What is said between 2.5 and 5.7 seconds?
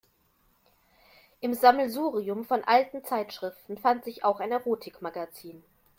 alten Zeitschriften fand sich auch ein Erotikmagazin.